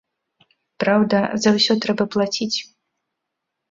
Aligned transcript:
Праўда, 0.85 1.17
за 1.45 1.55
ўсё 1.59 1.73
трэба 1.87 2.03
плаціць. 2.19 2.53